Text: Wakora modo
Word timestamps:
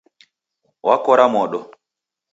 Wakora 0.87 1.25
modo 1.35 1.59